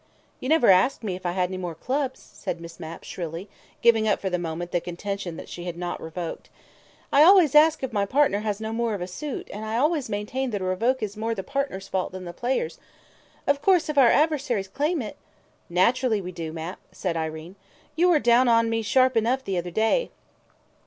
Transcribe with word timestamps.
"You 0.39 0.49
never 0.49 0.71
asked 0.71 1.03
me 1.03 1.13
if 1.15 1.27
I 1.27 1.33
had 1.33 1.51
any 1.51 1.57
more 1.57 1.75
clubs," 1.75 2.19
said 2.19 2.59
Miss 2.59 2.79
Mapp 2.79 3.03
shrilly, 3.03 3.47
giving 3.83 4.07
up 4.07 4.19
for 4.19 4.31
the 4.31 4.39
moment 4.39 4.71
the 4.71 4.81
contention 4.81 5.37
that 5.37 5.47
she 5.47 5.65
had 5.65 5.77
not 5.77 6.01
revoked. 6.01 6.49
"I 7.13 7.21
always 7.21 7.53
ask 7.53 7.83
if 7.83 7.93
my 7.93 8.07
partner 8.07 8.39
has 8.39 8.59
no 8.59 8.73
more 8.73 8.95
of 8.95 9.01
a 9.01 9.05
suit, 9.05 9.47
and 9.53 9.63
I 9.63 9.77
always 9.77 10.09
maintain 10.09 10.49
that 10.49 10.61
a 10.61 10.63
revoke 10.63 11.03
is 11.03 11.15
more 11.15 11.35
the 11.35 11.43
partner's 11.43 11.87
fault 11.87 12.13
than 12.13 12.25
the 12.25 12.33
player's. 12.33 12.79
Of 13.45 13.61
course, 13.61 13.89
if 13.89 13.97
our 13.99 14.09
adversaries 14.09 14.67
claim 14.67 15.03
it" 15.03 15.17
"Naturally 15.69 16.19
we 16.19 16.31
do, 16.31 16.51
Mapp," 16.51 16.79
said 16.91 17.15
Irene. 17.15 17.55
"You 17.95 18.09
were 18.09 18.17
down 18.17 18.47
on 18.47 18.71
me 18.71 18.81
sharp 18.81 19.15
enough 19.15 19.43
the 19.43 19.59
other 19.59 19.69
day." 19.69 20.09